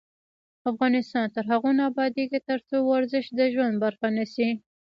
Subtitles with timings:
[0.71, 4.49] افغانستان تر هغو نه ابادیږي، ترڅو ورزش د ژوند برخه نشي.